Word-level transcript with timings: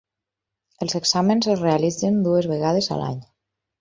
Els 0.85 0.95
exàmens 1.01 1.49
es 1.55 1.61
realitzen 1.67 2.17
dues 2.29 2.49
vegades 2.55 2.91
a 2.97 2.99
l'any. 3.03 3.21